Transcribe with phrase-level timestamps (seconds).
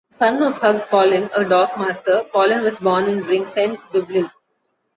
[0.09, 4.31] The son of Hugh Pollen, a dock master, Pollen was born in Ringsend, Dublin.